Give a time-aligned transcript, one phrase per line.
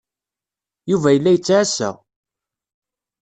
[0.89, 1.89] Yuba yella yettɛassa.